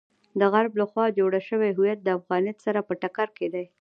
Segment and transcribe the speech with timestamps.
[0.39, 3.65] د غرب لخوا جوړ شوی هویت د افغانیت سره په ټکر کې دی.